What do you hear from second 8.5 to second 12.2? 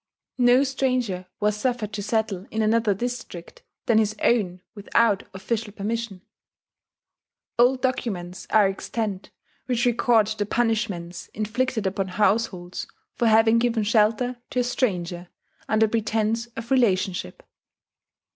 extant which record the punishments inflicted upon